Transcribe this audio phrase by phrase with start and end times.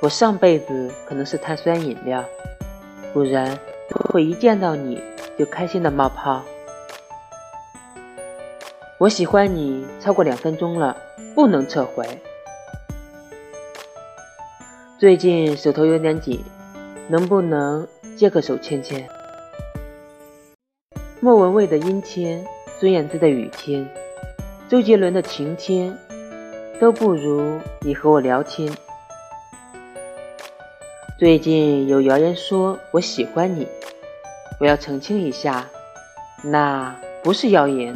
[0.00, 2.24] 我上辈子可能是碳酸饮料，
[3.12, 5.02] 不然不会一见到你
[5.36, 6.40] 就开心的冒泡。
[8.98, 10.96] 我喜欢你超过两分钟了，
[11.34, 12.06] 不能撤回。
[14.98, 16.44] 最近手头有点紧，
[17.08, 17.86] 能不能
[18.16, 19.08] 借个手牵牵？
[21.18, 22.44] 莫文蔚的阴天，
[22.78, 23.88] 孙燕姿的雨天，
[24.68, 25.96] 周杰伦的晴天，
[26.80, 28.72] 都不如你和我聊天。
[31.18, 33.66] 最近有谣言说我喜欢你，
[34.60, 35.68] 我要澄清一下，
[36.44, 36.94] 那
[37.24, 37.92] 不是谣言。